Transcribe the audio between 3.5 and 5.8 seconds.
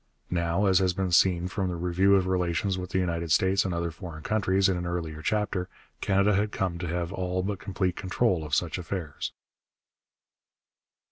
and other foreign countries in an earlier chapter,